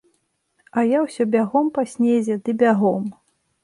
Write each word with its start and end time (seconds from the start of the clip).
А 0.77 0.85
я 0.97 1.03
ўсё 1.03 1.23
бягом 1.37 1.71
па 1.79 1.87
снезе 1.95 2.43
ды 2.47 2.61
бягом. 2.67 3.03